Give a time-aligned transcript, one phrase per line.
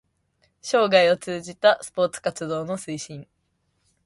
[0.63, 3.27] 生涯を通じたスポーツ活動の推進